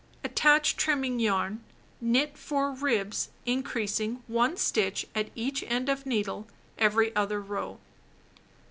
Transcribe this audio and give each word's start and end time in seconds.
Attach 0.23 0.77
trimming 0.77 1.19
yarn. 1.19 1.63
Knit 2.01 2.35
4 2.35 2.71
ribs, 2.71 3.29
increasing 3.45 4.23
1 4.25 4.57
stitch 4.57 5.05
at 5.13 5.29
each 5.35 5.61
end 5.67 5.89
of 5.89 6.07
needle 6.07 6.47
every 6.79 7.15
other 7.15 7.39
row. 7.39 7.77